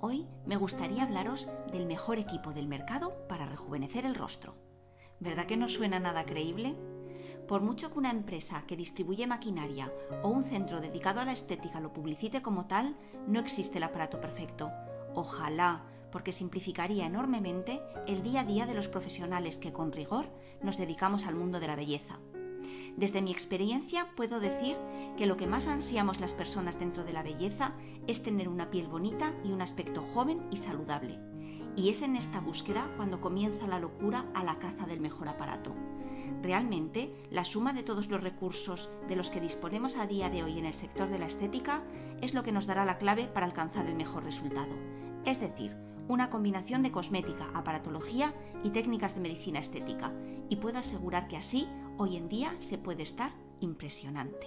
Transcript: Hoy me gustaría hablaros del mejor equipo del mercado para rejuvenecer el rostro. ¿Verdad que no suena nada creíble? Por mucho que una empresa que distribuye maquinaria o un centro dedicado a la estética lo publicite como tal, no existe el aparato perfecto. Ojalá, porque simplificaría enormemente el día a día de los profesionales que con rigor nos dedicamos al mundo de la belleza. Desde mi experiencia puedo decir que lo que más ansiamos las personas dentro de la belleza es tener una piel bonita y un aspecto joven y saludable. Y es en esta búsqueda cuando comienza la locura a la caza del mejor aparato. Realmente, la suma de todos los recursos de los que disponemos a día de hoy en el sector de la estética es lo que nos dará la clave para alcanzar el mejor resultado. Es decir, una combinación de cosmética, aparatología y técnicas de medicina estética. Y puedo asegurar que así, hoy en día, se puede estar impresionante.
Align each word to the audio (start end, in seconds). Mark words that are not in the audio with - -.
Hoy 0.00 0.26
me 0.44 0.56
gustaría 0.56 1.04
hablaros 1.04 1.48
del 1.72 1.86
mejor 1.86 2.18
equipo 2.18 2.52
del 2.52 2.68
mercado 2.68 3.26
para 3.28 3.46
rejuvenecer 3.46 4.04
el 4.04 4.14
rostro. 4.14 4.54
¿Verdad 5.20 5.46
que 5.46 5.56
no 5.56 5.68
suena 5.68 5.98
nada 5.98 6.26
creíble? 6.26 6.76
Por 7.48 7.62
mucho 7.62 7.90
que 7.90 7.98
una 7.98 8.10
empresa 8.10 8.64
que 8.66 8.76
distribuye 8.76 9.26
maquinaria 9.26 9.90
o 10.22 10.28
un 10.28 10.44
centro 10.44 10.82
dedicado 10.82 11.20
a 11.20 11.24
la 11.24 11.32
estética 11.32 11.80
lo 11.80 11.94
publicite 11.94 12.42
como 12.42 12.66
tal, 12.66 12.94
no 13.26 13.40
existe 13.40 13.78
el 13.78 13.84
aparato 13.84 14.20
perfecto. 14.20 14.70
Ojalá, 15.14 15.82
porque 16.12 16.32
simplificaría 16.32 17.06
enormemente 17.06 17.80
el 18.06 18.22
día 18.22 18.40
a 18.40 18.44
día 18.44 18.66
de 18.66 18.74
los 18.74 18.88
profesionales 18.88 19.56
que 19.56 19.72
con 19.72 19.92
rigor 19.92 20.26
nos 20.62 20.76
dedicamos 20.76 21.24
al 21.24 21.36
mundo 21.36 21.58
de 21.58 21.68
la 21.68 21.76
belleza. 21.76 22.18
Desde 22.96 23.20
mi 23.20 23.30
experiencia 23.30 24.08
puedo 24.16 24.40
decir 24.40 24.76
que 25.18 25.26
lo 25.26 25.36
que 25.36 25.46
más 25.46 25.68
ansiamos 25.68 26.18
las 26.18 26.32
personas 26.32 26.78
dentro 26.78 27.04
de 27.04 27.12
la 27.12 27.22
belleza 27.22 27.72
es 28.06 28.22
tener 28.22 28.48
una 28.48 28.70
piel 28.70 28.88
bonita 28.88 29.34
y 29.44 29.52
un 29.52 29.60
aspecto 29.60 30.02
joven 30.14 30.46
y 30.50 30.56
saludable. 30.56 31.18
Y 31.76 31.90
es 31.90 32.00
en 32.00 32.16
esta 32.16 32.40
búsqueda 32.40 32.90
cuando 32.96 33.20
comienza 33.20 33.66
la 33.66 33.78
locura 33.78 34.24
a 34.34 34.42
la 34.42 34.58
caza 34.58 34.86
del 34.86 35.00
mejor 35.00 35.28
aparato. 35.28 35.74
Realmente, 36.42 37.14
la 37.30 37.44
suma 37.44 37.74
de 37.74 37.82
todos 37.82 38.08
los 38.08 38.22
recursos 38.22 38.90
de 39.08 39.16
los 39.16 39.28
que 39.28 39.42
disponemos 39.42 39.96
a 39.96 40.06
día 40.06 40.30
de 40.30 40.42
hoy 40.42 40.58
en 40.58 40.64
el 40.64 40.74
sector 40.74 41.10
de 41.10 41.18
la 41.18 41.26
estética 41.26 41.82
es 42.22 42.32
lo 42.32 42.42
que 42.42 42.52
nos 42.52 42.66
dará 42.66 42.86
la 42.86 42.96
clave 42.96 43.26
para 43.26 43.44
alcanzar 43.44 43.86
el 43.86 43.94
mejor 43.94 44.24
resultado. 44.24 44.72
Es 45.26 45.38
decir, 45.38 45.76
una 46.08 46.30
combinación 46.30 46.82
de 46.82 46.92
cosmética, 46.92 47.46
aparatología 47.52 48.32
y 48.62 48.70
técnicas 48.70 49.14
de 49.14 49.20
medicina 49.20 49.58
estética. 49.58 50.12
Y 50.48 50.56
puedo 50.56 50.78
asegurar 50.78 51.28
que 51.28 51.36
así, 51.36 51.68
hoy 51.98 52.16
en 52.16 52.28
día, 52.28 52.54
se 52.58 52.78
puede 52.78 53.02
estar 53.02 53.32
impresionante. 53.60 54.46